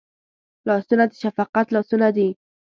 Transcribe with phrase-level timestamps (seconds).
[0.67, 2.29] لاسونه د شفقت لاسونه دي